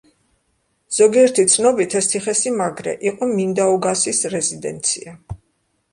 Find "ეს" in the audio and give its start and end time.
2.01-2.09